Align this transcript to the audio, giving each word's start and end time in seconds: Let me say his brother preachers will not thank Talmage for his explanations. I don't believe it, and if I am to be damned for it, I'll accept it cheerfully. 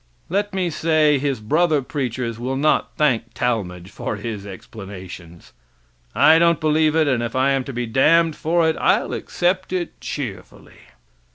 Let 0.29 0.51
me 0.51 0.71
say 0.71 1.19
his 1.19 1.39
brother 1.39 1.83
preachers 1.83 2.39
will 2.39 2.55
not 2.55 2.93
thank 2.97 3.35
Talmage 3.35 3.91
for 3.91 4.15
his 4.15 4.47
explanations. 4.47 5.53
I 6.15 6.39
don't 6.39 6.59
believe 6.59 6.95
it, 6.95 7.07
and 7.07 7.21
if 7.21 7.35
I 7.35 7.51
am 7.51 7.63
to 7.65 7.71
be 7.71 7.85
damned 7.85 8.35
for 8.35 8.67
it, 8.67 8.75
I'll 8.77 9.13
accept 9.13 9.71
it 9.71 10.01
cheerfully. 10.01 10.79